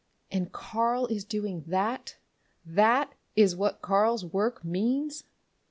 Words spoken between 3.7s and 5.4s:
Karl's work means?"